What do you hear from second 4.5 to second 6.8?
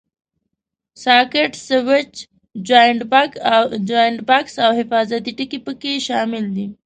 او حفاظتي ټکي پکې شامل دي.